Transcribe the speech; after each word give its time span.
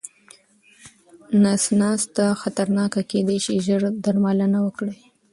نس 1.43 1.63
ناسته 1.79 2.23
خطرناکه 2.41 3.01
کيداې 3.11 3.37
شي، 3.45 3.55
ژر 3.65 3.81
درملنه 4.03 4.59
وکړئ. 4.63 4.97